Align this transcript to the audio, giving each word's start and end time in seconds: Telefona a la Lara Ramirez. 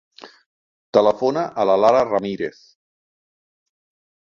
Telefona 0.97 1.43
a 1.63 1.67
la 1.71 1.77
Lara 1.83 2.01
Ramirez. 2.09 2.65